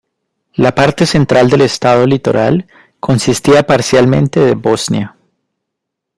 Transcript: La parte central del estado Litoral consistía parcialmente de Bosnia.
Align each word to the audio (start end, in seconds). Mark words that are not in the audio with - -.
La 0.55 0.73
parte 0.73 1.05
central 1.05 1.51
del 1.51 1.61
estado 1.61 2.07
Litoral 2.07 2.65
consistía 2.99 3.67
parcialmente 3.67 4.39
de 4.39 4.55
Bosnia. 4.55 5.15